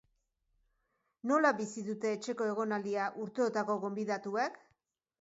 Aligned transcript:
Nola 1.33 1.51
bizi 1.59 1.85
dute 1.91 2.15
etxeko 2.15 2.49
egonaldia 2.55 3.07
urteotako 3.27 3.81
gonbidatuek? 3.89 4.63